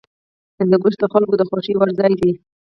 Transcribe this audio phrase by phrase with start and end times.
[0.59, 2.31] هندوکش د خلکو د خوښې وړ ځای دی.